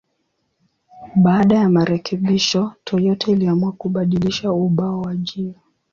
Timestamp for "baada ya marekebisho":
1.15-2.73